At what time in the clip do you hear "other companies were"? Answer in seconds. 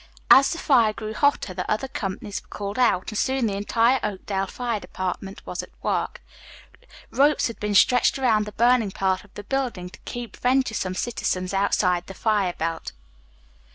1.71-2.47